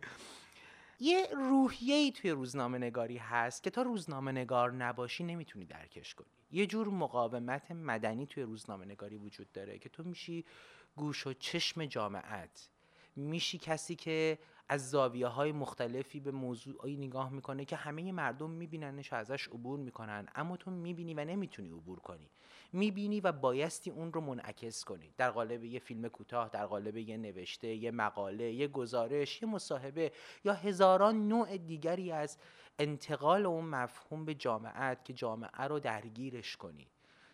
یه 1.00 1.27
روحیه 1.34 1.96
ای 1.96 2.12
توی 2.12 2.32
روزنامه 2.32 2.77
نگاری 2.77 3.17
هست 3.17 3.63
که 3.63 3.70
تا 3.70 3.82
روزنامه 3.82 4.32
نگار 4.32 4.72
نباشی 4.72 5.24
نمی‌تونی 5.24 5.65
درکش 5.65 6.15
کنی. 6.15 6.27
یه 6.51 6.67
جور 6.67 6.88
مقاومت 6.88 7.72
مدنی 7.72 8.25
توی 8.25 8.44
روزنامه 8.44 8.86
نگاری 8.86 9.15
وجود 9.15 9.51
داره 9.51 9.79
که 9.79 9.89
تو 9.89 10.03
میشی 10.03 10.46
گوش 10.95 11.27
و 11.27 11.33
چشم 11.33 11.85
جامعت. 11.85 12.69
میشی 13.15 13.57
کسی 13.57 13.95
که 13.95 14.37
از 14.69 14.89
زاویه 14.89 15.27
های 15.27 15.51
مختلفی 15.51 16.19
به 16.19 16.31
موضوعی 16.31 16.97
نگاه 16.97 17.29
می‌کنه 17.29 17.65
که 17.65 17.75
همه 17.75 18.11
مردم 18.11 18.49
میبیننش 18.49 19.13
و 19.13 19.15
ازش 19.15 19.47
عبور 19.47 19.79
می‌کنن 19.79 20.27
اما 20.35 20.57
تو 20.57 20.71
می‌بینی 20.71 21.13
و 21.13 21.25
نمی‌تونی 21.25 21.69
عبور 21.69 21.99
کنی. 21.99 22.29
می‌بینی 22.73 23.21
و 23.21 23.31
بایستی 23.31 23.89
اون 23.89 24.13
رو 24.13 24.21
منعکس 24.21 24.83
کنی. 24.83 25.13
در 25.17 25.31
قالب 25.31 25.63
یه 25.63 25.79
فیلم 25.79 26.07
کوتاه 26.07 26.49
در 26.49 26.65
قالب 26.65 26.97
یه 26.97 27.17
نوشته 27.17 27.67
یه 27.67 27.91
مقاله 27.91 28.51
یه 28.51 28.67
گزارش 28.67 29.41
یه 29.41 29.49
مصاحبه 29.49 30.11
یا 30.45 30.53
هزاران 30.53 31.27
نوع 31.27 31.57
دیگری 31.57 32.11
از 32.11 32.37
انتقال 32.79 33.45
اون 33.45 33.65
مفهوم 33.65 34.25
به 34.25 34.33
جامعت 34.33 35.05
که 35.05 35.13
جامعه 35.13 35.63
رو 35.63 35.79
درگیرش 35.79 36.57
کنی. 36.57 36.87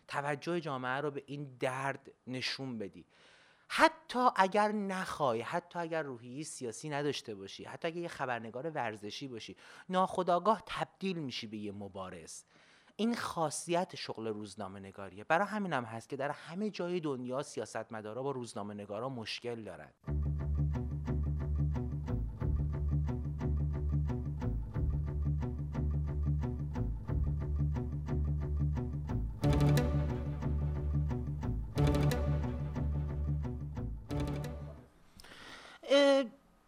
توجه 0.08 0.60
جامعه 0.60 1.00
رو 1.00 1.10
به 1.10 1.22
این 1.26 1.56
درد 1.60 2.12
نشون 2.26 2.78
بدی. 2.78 3.04
حتی 3.74 4.28
اگر 4.36 4.72
نخوای 4.72 5.40
حتی 5.40 5.78
اگر 5.78 6.02
روحیه 6.02 6.44
سیاسی 6.44 6.88
نداشته 6.88 7.34
باشی 7.34 7.64
حتی 7.64 7.88
اگر 7.88 7.96
یه 7.96 8.08
خبرنگار 8.08 8.70
ورزشی 8.70 9.28
باشی 9.28 9.56
ناخداگاه 9.88 10.62
تبدیل 10.66 11.18
میشی 11.18 11.46
به 11.46 11.56
یه 11.56 11.72
مبارز. 11.72 12.42
این 12.96 13.14
خاصیت 13.14 13.96
شغل 13.96 14.28
روزنامه 14.28 14.80
نگاریه 14.80 15.24
برای 15.24 15.46
همین 15.46 15.72
هم 15.72 15.84
هست 15.84 16.08
که 16.08 16.16
در 16.16 16.30
همه 16.30 16.70
جای 16.70 17.00
دنیا 17.00 17.42
سیاستمدارا 17.42 18.22
با 18.22 18.30
روزنامه 18.30 18.74
نگارا 18.74 19.08
مشکل 19.08 19.64
دارن. 19.64 19.90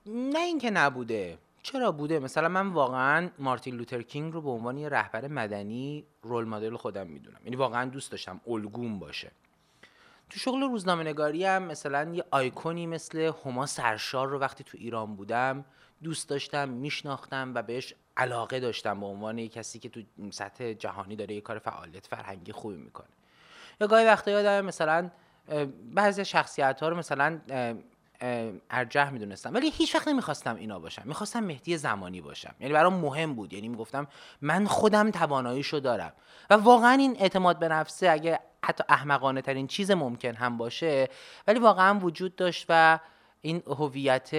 نه 0.07 0.38
اینکه 0.38 0.71
نبوده. 0.71 1.38
چرا 1.62 1.93
بوده؟ 1.93 2.19
مثلا 2.19 2.49
من 2.49 2.69
واقعا 2.69 3.31
مارتین 3.38 3.75
لوتر 3.76 4.02
کینگ 4.02 4.33
رو 4.33 4.40
به 4.40 4.50
عنوان 4.50 4.78
یه 4.78 4.88
رهبر 4.88 5.28
مدنی 5.28 6.04
رول 6.23 6.45
مدل 6.45 6.76
خودم 6.76 7.07
می‌دونم. 7.07 7.40
یعنی 7.45 7.57
واقعا 7.57 7.85
دوست 7.85 8.11
داشتم 8.11 8.40
الگوم 8.47 8.99
باشه. 8.99 9.31
تو 10.31 10.38
شغل 10.38 10.61
روزنامه 10.61 11.04
نگاری 11.04 11.45
هم 11.45 11.62
مثلا 11.62 12.14
یه 12.14 12.25
آیکونی 12.31 12.87
مثل 12.87 13.33
هما 13.45 13.66
سرشار 13.66 14.28
رو 14.28 14.38
وقتی 14.38 14.64
تو 14.64 14.78
ایران 14.81 15.16
بودم 15.16 15.64
دوست 16.02 16.28
داشتم 16.28 16.69
میشناختم 16.69 17.52
و 17.54 17.62
بهش 17.62 17.95
علاقه 18.16 18.61
داشتم 18.61 19.00
به 19.00 19.07
عنوان 19.07 19.38
یه 19.38 19.49
کسی 19.49 19.78
که 19.78 19.88
تو 19.88 20.00
سطح 20.31 20.73
جهانی 20.73 21.16
داره 21.16 21.35
یه 21.35 21.40
کار 21.40 21.59
فعالیت 21.59 22.07
فرهنگی 22.07 22.52
خوبی 22.52 22.76
می‌کنه. 22.76 23.09
یا 23.81 23.87
گاهی 23.87 24.04
وقتا 24.04 24.31
یادم 24.31 24.61
مثلا 24.61 25.11
بعضی 25.95 26.25
شخصیت 26.25 26.81
ها 26.81 26.88
رو 26.88 26.97
مثلا 26.97 27.40
ارجح 28.71 29.11
می‌دونستم. 29.11 29.54
ولی 29.54 29.71
هیچ 29.71 29.94
وقت 29.94 30.09
نمی‌خواستم 30.09 30.56
اینا 30.56 30.78
باشم. 30.78 31.02
می‌خواستم 31.04 31.44
مهدی 31.44 31.76
زمانی 31.76 32.21
باشم. 32.21 32.54
یعنی 32.61 32.73
برام 32.73 32.94
مهم 32.94 33.35
بود. 33.35 33.52
یعنی 33.52 33.68
می‌گفتم 33.68 34.06
من 34.40 34.66
خودم 34.66 35.11
تواناییشو 35.11 35.78
دارم. 35.78 36.12
و 36.50 36.54
واقعا 36.54 36.92
این 36.92 37.16
اعتماد 37.18 37.59
به 37.59 37.68
نفسه 37.68 38.11
اگه 38.11 38.40
حتی 38.64 38.85
احمقانه 38.88 39.42
ترین 39.42 39.66
چیز 39.66 39.90
ممکن 39.90 40.35
هم 40.35 40.56
باشه 40.56 41.09
ولی 41.47 41.59
واقعا 41.59 41.99
وجود 41.99 42.37
داشت 42.37 42.66
و 42.68 42.99
این 43.40 43.62
هویت 43.66 44.35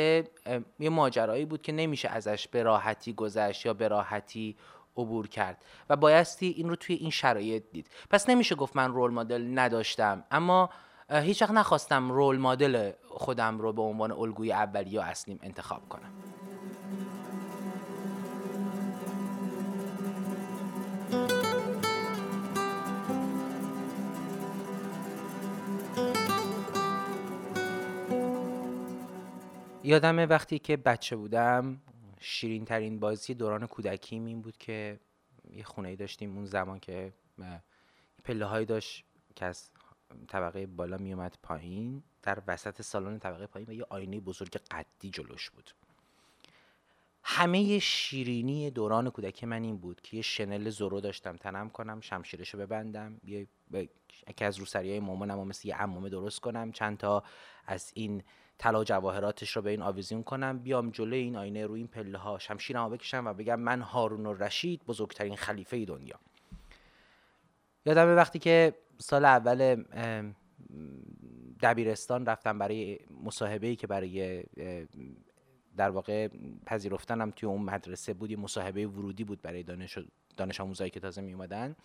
یه 0.80 0.90
ماجرایی 0.90 1.46
بود 1.46 1.62
که 1.62 1.72
نمیشه 1.72 2.10
ازش 2.10 2.48
به 2.48 2.64
راحتی 2.64 3.14
گذشت 3.14 3.66
یا 3.66 3.74
به 3.74 3.88
راحتی 3.88 4.58
عبور 4.98 5.28
کرد. 5.28 5.66
و 5.90 5.96
بایستی 5.96 6.48
این 6.48 6.70
رو 6.70 6.76
توی 6.76 6.96
این 6.96 7.10
شرایط 7.10 7.64
دید. 7.72 7.90
پس 8.10 8.30
نمیشه 8.30 8.56
گفت 8.56 8.76
من 8.76 8.94
رول 8.94 9.12
مدل 9.12 9.60
نداشتم. 9.60 10.24
اما 10.32 10.70
هیچ 11.10 11.42
وقت 11.42 11.52
نخواستم 11.52 12.12
رول 12.12 12.38
مدل 12.38 12.92
خودم 13.08 13.60
رو 13.60 13.74
به 13.74 13.82
عنوان 13.82 14.12
الگوی 14.12 14.52
اولی 14.52 14.90
یا 14.90 15.04
اصلیم 15.04 15.40
انتخاب 15.44 15.90
کنم. 15.90 16.12
یادمه 29.84 30.26
وقتی 30.26 30.60
که 30.60 30.78
بچه 30.78 31.16
بودم 31.16 31.82
شیرین 32.20 32.66
ترین 32.66 33.00
بازی 33.00 33.34
دوران 33.34 33.68
کودکیم 33.68 34.26
این 34.26 34.42
بود 34.42 34.58
که 34.58 35.00
یه 35.52 35.64
خونه 35.64 35.96
داشتیم 35.96 36.36
اون 36.36 36.46
زمان 36.46 36.80
که 36.80 37.14
پله 38.24 38.66
داشت 38.66 39.06
که 39.36 39.46
از 39.46 39.70
طبقه 40.28 40.66
بالا 40.66 40.98
می 40.98 41.14
اومد 41.14 41.38
پایین 41.44 42.04
در 42.24 42.42
وسط 42.48 42.82
سالن 42.82 43.20
طبقه 43.20 43.48
پایین 43.48 43.70
و 43.70 43.74
یه 43.74 43.86
آینه 43.90 44.20
بزرگ 44.20 44.58
قدی 44.72 45.10
جلوش 45.10 45.50
بود. 45.50 45.72
همه 47.28 47.80
شیرینی 47.80 48.72
دوران 48.72 49.10
کودکی 49.10 49.46
من 49.46 49.64
این 49.64 49.78
بود 49.78 50.02
که 50.02 50.18
یه 50.18 50.24
شنل 50.24 50.70
زورو 50.70 51.02
داشتم 51.02 51.36
تنم 51.36 51.70
کنم 51.70 52.02
شمشیرشو 52.02 52.58
ببندم 52.58 53.18
یه 53.24 53.48
یکی 54.28 54.46
از 54.46 54.58
روسری 54.58 54.90
های 54.90 55.00
مامانم 55.00 55.48
مثل 55.48 55.68
یه 55.68 55.76
عمومه 55.76 56.10
درست 56.10 56.40
کنم 56.40 56.72
چند 56.72 56.98
تا 56.98 57.24
از 57.68 57.92
این 57.94 58.24
طلا 58.58 58.84
جواهراتش 58.84 59.56
رو 59.56 59.62
به 59.62 59.70
این 59.70 59.82
آویزون 59.82 60.24
کنم 60.24 60.60
بیام 60.60 60.90
جلوی 60.90 61.20
این 61.20 61.36
آینه 61.36 61.66
روی 61.66 61.80
این 61.80 61.88
پله 61.88 62.18
ها 62.18 62.40
شمشیرمو 62.40 62.90
بکشم 62.90 63.28
و 63.28 63.34
بگم 63.34 63.60
من 63.60 63.82
هارون 63.82 64.26
الرشید 64.26 64.82
بزرگترین 64.88 65.36
خلیفه 65.36 65.86
دنیا. 65.86 66.20
یادم 67.86 68.16
وقتی 68.16 68.40
که 68.40 68.74
سال 68.98 69.26
اول 69.26 69.84
دبیرستان 71.62 72.26
رفتم 72.26 72.60
برای 72.60 73.00
مصاحبه 73.24 73.68
ای 73.68 73.76
که 73.76 73.88
برای 73.88 74.44
در 75.78 75.90
واقع 75.90 76.28
پذیرفتنم 76.66 77.32
توی 77.32 77.50
اون 77.50 77.62
مدرسه 77.62 78.14
بود 78.14 78.32
یه 78.32 78.38
مصاحبه 78.38 78.88
ورودی 78.88 79.24
بود 79.24 79.42
برای 79.42 79.64
دانش, 79.64 80.00
دانش 80.38 80.62
آموزایی 80.62 80.90
که 80.90 81.00
تازه 81.00 81.22
می 81.22 81.34
اومدن 81.34 81.76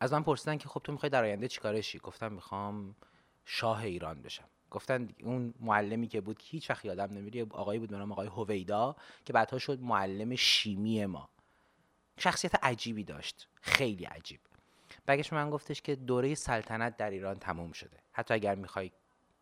از 0.00 0.12
من 0.12 0.22
پرسیدن 0.22 0.58
که 0.58 0.68
خب 0.68 0.80
تو 0.84 0.92
می‌خوای 0.92 1.10
در 1.10 1.24
آینده 1.24 1.48
چیکارشی 1.48 1.98
گفتم 1.98 2.32
می‌خوام 2.32 2.96
شاه 3.44 3.82
ایران 3.82 4.22
بشم. 4.22 4.44
گفتن 4.70 5.08
اون 5.22 5.54
معلمی 5.60 6.08
که 6.08 6.20
بود 6.20 6.42
هیچ 6.44 6.70
وقت 6.70 6.84
یادم 6.84 7.14
نمیره 7.14 7.46
آقایی 7.50 7.78
بود 7.80 7.94
نام 7.94 8.12
آقای 8.12 8.26
هویدا 8.28 8.96
که 9.24 9.32
بعدها 9.32 9.58
شد 9.58 9.80
معلم 9.80 10.36
شیمی 10.36 11.06
ما. 11.06 11.28
شخصیت 12.18 12.64
عجیبی 12.64 13.04
داشت. 13.04 13.48
خیلی 13.62 14.04
عجیب. 14.04 14.40
بگش 15.06 15.32
من 15.32 15.50
گفتش 15.50 15.82
که 15.82 15.96
دوره 15.96 16.34
سلطنت 16.34 16.96
در 16.96 17.10
ایران 17.10 17.38
تموم 17.38 17.72
شده. 17.72 17.96
حتی 18.12 18.34
اگر 18.34 18.54
می‌خوای 18.54 18.90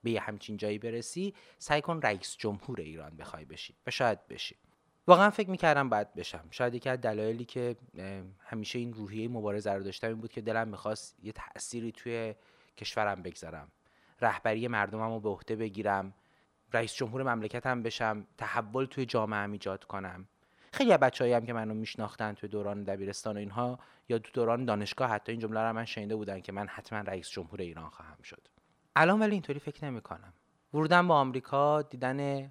به 0.03 0.11
یه 0.11 0.21
همچین 0.21 0.57
جایی 0.57 0.79
برسی 0.79 1.35
سعی 1.59 1.81
کن 1.81 2.01
رئیس 2.03 2.37
جمهور 2.37 2.81
ایران 2.81 3.17
بخوای 3.17 3.45
بشی 3.45 3.75
و 3.87 3.91
شاید 3.91 4.29
بشی. 4.29 4.57
واقعا 5.07 5.31
فکر 5.31 5.51
می‌کردم 5.51 5.89
باید 5.89 6.15
بشم. 6.15 6.45
شاید 6.51 6.75
یکی 6.75 6.89
از 6.89 7.01
دلایلی 7.01 7.45
که 7.45 7.77
همیشه 8.39 8.79
این 8.79 8.93
روحیه 8.93 9.29
مبارزه 9.29 9.73
رو 9.73 9.83
داشتم 9.83 10.07
این 10.09 10.17
بود 10.17 10.33
که 10.33 10.41
دلم 10.41 10.69
می‌خواست 10.69 11.17
یه 11.23 11.33
تأثیری 11.33 11.93
توی 11.93 12.35
کشورم 12.77 13.23
بگذارم. 13.23 13.73
رهبری 14.21 14.69
مردمم 14.69 15.13
رو 15.13 15.21
به 15.21 15.29
عهده 15.29 15.57
بگیرم. 15.57 16.15
رئیس 16.73 16.95
جمهور 16.95 17.35
مملکتم 17.35 17.83
بشم. 17.83 18.27
تحول 18.39 18.85
توی 18.85 19.07
جامعه 19.07 19.51
ایجاد 19.51 19.85
کنم. 19.85 20.29
خیلی 20.79 20.93
از 20.93 21.01
بچه‌ای 21.01 21.33
هم 21.33 21.47
که 21.47 21.53
منو 21.53 21.75
میشناختن 21.75 22.33
توی 22.33 22.49
دوران 22.49 22.85
دبیرستان 22.85 23.37
و 23.37 23.39
اینها 23.39 23.79
یا 24.09 24.19
تو 24.19 24.31
دوران 24.33 24.65
دانشگاه 24.65 25.11
حتی 25.11 25.33
این 25.33 25.41
جمله 25.41 25.61
رو 25.61 25.73
من 25.73 25.85
شنیده 25.85 26.17
بودن 26.17 26.41
که 26.41 26.53
من 26.53 26.67
حتما 26.67 26.99
رئیس 26.99 27.31
جمهور 27.31 27.61
ایران 27.61 27.91
خواهم 27.91 28.23
شد. 28.23 28.49
الان 28.97 29.21
ولی 29.21 29.33
اینطوری 29.33 29.59
فکر 29.59 29.85
نمی 29.85 30.01
کنم 30.01 30.33
ورودم 30.75 31.09
به 31.09 31.15
آمریکا 31.15 31.83
دیدن 31.83 32.51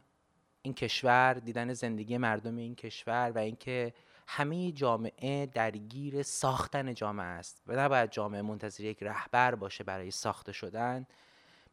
این 0.61 0.73
کشور 0.73 1.33
دیدن 1.33 1.73
زندگی 1.73 2.17
مردم 2.17 2.55
این 2.55 2.75
کشور 2.75 3.31
و 3.35 3.37
اینکه 3.37 3.93
همه 4.27 4.71
جامعه 4.71 5.45
درگیر 5.45 6.23
ساختن 6.23 6.93
جامعه 6.93 7.25
است. 7.25 7.63
و 7.67 7.79
نباید 7.79 8.11
جامعه 8.11 8.41
منتظر 8.41 8.83
یک 8.83 9.03
رهبر 9.03 9.55
باشه 9.55 9.83
برای 9.83 10.11
ساخته 10.11 10.51
شدن. 10.51 11.07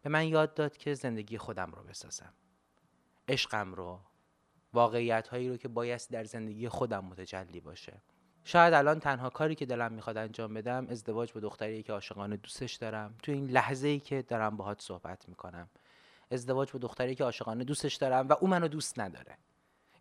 به 0.02 0.10
من 0.10 0.28
یاد 0.28 0.54
داد 0.54 0.76
که 0.76 0.94
زندگی 0.94 1.38
خودم 1.38 1.72
رو 1.72 1.82
بسازم. 1.82 2.32
عشقم 3.28 3.74
رو 3.74 4.00
واقعیت 4.74 5.28
هایی 5.28 5.48
رو 5.48 5.56
که 5.56 5.68
باید 5.68 6.00
در 6.10 6.24
زندگی 6.24 6.68
خودم 6.68 7.04
متجلی 7.04 7.60
باشه. 7.60 8.02
شاید 8.44 8.74
الان 8.74 9.00
تنها 9.00 9.30
کاری 9.30 9.54
که 9.54 9.66
دلم 9.66 9.92
می‌خواد 9.92 10.16
انجام 10.16 10.54
بدم 10.54 10.86
ازدواج 10.90 11.32
با 11.32 11.40
دختری 11.40 11.82
که 11.82 11.92
عاشقانه 11.92 12.36
دوستش 12.36 12.74
دارم. 12.74 13.14
تو 13.22 13.32
این 13.32 13.50
لحظه 13.50 13.88
ای 13.88 14.00
که 14.00 14.22
دارم 14.22 14.56
باهات 14.56 14.80
صحبت 14.82 15.28
می‌کنم. 15.28 15.68
ازدواج 16.30 16.72
با 16.72 16.78
دختری 16.78 17.14
که 17.14 17.24
عاشقانه 17.24 17.64
دوستش 17.64 17.94
دارم 17.94 18.28
و 18.28 18.32
او 18.40 18.48
منو 18.48 18.68
دوست 18.68 18.98
نداره. 18.98 19.38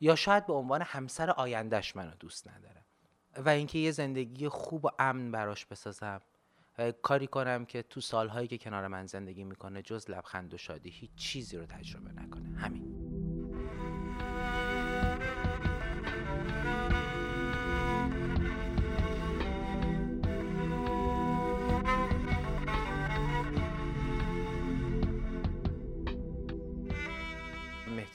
یا 0.01 0.15
شاید 0.15 0.45
به 0.45 0.53
عنوان 0.53 0.81
همسر 0.81 1.29
آیندهش 1.29 1.95
منو 1.95 2.11
دوست 2.19 2.47
نداره. 2.47 2.85
و 3.37 3.49
اینکه 3.49 3.79
یه 3.79 3.91
زندگی 3.91 4.47
خوب 4.47 4.85
و 4.85 4.89
امن 4.99 5.31
براش 5.31 5.65
بسازم. 5.65 6.21
و 6.77 6.91
کاری 6.91 7.27
کنم 7.27 7.65
که 7.65 7.81
تو 7.81 8.01
سالهایی 8.01 8.47
که 8.47 8.57
کنار 8.57 8.87
من 8.87 9.05
زندگی 9.05 9.43
می‌کنه 9.43 9.81
جز 9.81 10.09
لبخند 10.09 10.53
و 10.53 10.57
شادی 10.57 10.89
هیچ 10.89 11.15
چیزی 11.15 11.57
رو 11.57 11.65
تجربه 11.65 12.11
نکنه. 12.11 12.59
همین. 12.59 13.02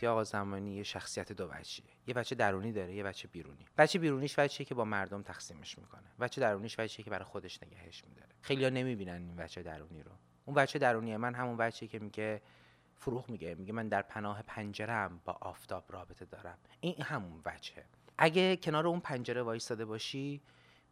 مهدی 0.09 0.13
آقا 0.13 0.25
زمانی 0.25 0.77
یه 0.77 0.83
شخصیت 0.83 1.33
دو 1.33 1.49
وجهیه 1.51 1.91
یه 2.07 2.15
بچه 2.15 2.35
درونی 2.35 2.73
داره 2.73 2.95
یه 2.95 3.03
بچه 3.03 3.29
بیرونی. 3.29 3.67
بچه 3.79 3.99
بیرونیش 3.99 4.39
بچه‌ای 4.39 4.65
که 4.65 4.75
با 4.75 4.85
مردم 4.85 5.23
تقسیمش 5.23 5.79
می‌کنه. 5.79 6.09
بچه 6.21 6.41
درونیش 6.41 6.77
بچه‌ای 6.77 7.05
که 7.05 7.11
برای 7.11 7.25
خودش 7.25 7.63
نگهش 7.63 8.05
میداره. 8.05 8.29
خیلی‌ها 8.43 8.71
نمی‌بینن 8.71 9.23
این 9.23 9.37
بچه 9.37 9.63
درونی 9.63 10.03
رو. 10.03 10.13
اون 10.45 10.55
بچه 10.55 10.79
درونی 10.79 11.17
من 11.17 11.35
همون 11.35 11.57
بچه‌ای 11.57 11.89
که 11.89 11.99
میگه 11.99 12.43
فروغ 12.95 13.31
میگه. 13.31 13.55
میگه 13.55 13.73
من 13.73 13.89
در 13.89 14.03
پناه 14.03 14.43
پنجرم 14.43 15.21
با 15.25 15.39
آفتاب 15.41 15.85
رابطه 15.89 16.25
دارم. 16.25 16.59
این 16.81 17.03
همون 17.03 17.43
بچه. 17.43 17.85
اگه 18.19 18.57
کنار 18.57 18.87
اون 18.87 19.01
پنجره 19.01 19.43
وایستاده 19.43 19.85
باشی 19.85 20.41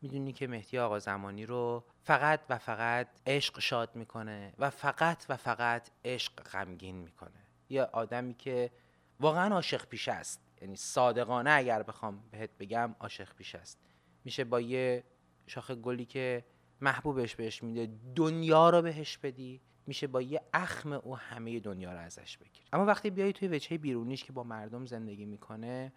می‌دونی 0.02 0.32
که 0.32 0.46
مهدی 0.46 0.78
آقا 0.78 0.98
زمانی 0.98 1.46
رو 1.46 1.84
فقط 2.02 2.40
و 2.48 2.58
فقط 2.58 3.08
عشق 3.26 3.58
شاد 3.60 3.96
می‌کنه 3.96 4.52
و 4.58 4.70
فقط 4.70 5.26
و 5.28 5.36
فقط 5.36 5.90
عشق 6.04 6.42
غمگین 6.42 6.96
می‌کنه. 6.96 7.46
یه 7.68 7.82
آدمی 7.82 8.34
که 8.34 8.70
واقعا 9.20 9.54
عاشق 9.54 9.86
پیش 9.86 10.08
است. 10.08 10.40
یعنی 10.62 10.76
صادقانه 10.76 11.50
اگر 11.50 11.82
بخوام 11.82 12.22
بهت 12.30 12.50
بگم 12.58 12.94
عاشق 13.00 13.34
پیش 13.34 13.54
است. 13.54 13.78
میشه 14.24 14.44
با 14.44 14.60
یه 14.60 15.04
شاخه 15.46 15.74
گلی 15.74 16.04
که 16.04 16.44
محبوبش 16.80 17.36
بهش 17.36 17.62
میده 17.62 17.92
دنیا 18.14 18.70
رو 18.70 18.82
بهش 18.82 19.18
بدی 19.18 19.60
میشه 19.86 20.06
با 20.06 20.22
یه 20.22 20.40
اخم 20.54 20.92
او 20.92 21.16
همه 21.16 21.60
دنیا 21.60 21.92
رو 21.92 21.98
ازش 21.98 22.36
بگیر. 22.36 22.64
اما 22.72 22.84
وقتی 22.84 23.10
بیای 23.10 23.32
توی 23.32 23.48
وجهه 23.48 23.78
بیرونیش 23.78 24.24
که 24.24 24.32
با 24.32 24.42
مردم 24.42 24.86
زندگی 24.86 25.24
می‌کنه 25.24 25.92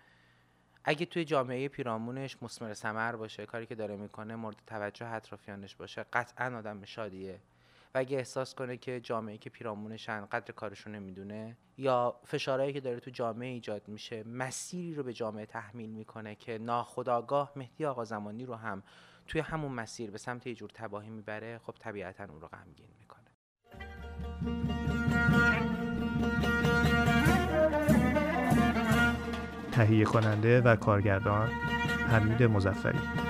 اگه 0.83 1.05
توی 1.05 1.25
جامعه 1.25 1.67
پیرامونش 1.67 2.37
مسمر 2.43 2.73
سمر 2.73 3.15
باشه 3.15 3.45
کاری 3.45 3.65
که 3.65 3.75
داره 3.75 3.95
می‌کنه 3.95 4.35
مورد 4.35 4.61
توجه 4.67 5.07
اطرافیانش 5.07 5.75
باشه 5.75 6.05
قطعا 6.13 6.57
آدم 6.57 6.85
شادیه. 6.85 7.39
و 7.95 7.97
اگه 7.97 8.17
احساس 8.17 8.55
کنه 8.55 8.77
که 8.77 8.99
جامعه 8.99 9.37
که 9.37 9.49
پیرامونشن 9.49 10.25
قدر 10.25 10.51
کارشون 10.51 10.95
نمی‌دونه 10.95 11.57
یا 11.77 12.19
فشارهایی 12.25 12.73
که 12.73 12.79
داره 12.79 12.99
تو 12.99 13.11
جامعه 13.11 13.49
ایجاد 13.49 13.87
میشه 13.87 14.23
مسیری 14.23 14.95
رو 14.95 15.03
به 15.03 15.13
جامعه 15.13 15.45
تحمیل 15.45 15.89
می‌کنه 15.89 16.35
که 16.35 16.57
ناخداگاه 16.57 17.51
مهدی 17.55 17.85
آقا 17.85 18.05
زمانی 18.05 18.45
رو 18.45 18.55
هم 18.55 18.83
توی 19.27 19.41
همون 19.41 19.71
مسیر 19.71 20.11
به 20.11 20.17
سمت 20.17 20.47
یه 20.47 20.55
جور 20.55 20.69
تباهی 20.73 21.09
می‌بره 21.09 21.57
خب 21.57 21.73
طبیعتا 21.79 22.23
اون 22.23 22.41
رو 22.41 22.47
غمگین 22.47 22.89
می‌کنه. 22.99 23.19
تهیه 29.71 30.05
کننده 30.05 30.61
و 30.61 30.75
کارگردان 30.75 31.47
حمید 32.09 32.43
مزفری 32.43 33.28